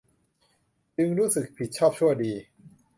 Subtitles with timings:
[0.95, 2.31] จึงรู้สึกผิดชอบชั่วดี